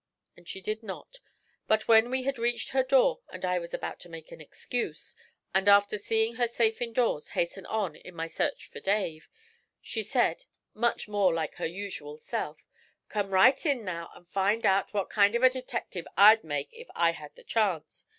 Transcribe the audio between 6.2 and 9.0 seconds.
her safe indoors hasten on in my search for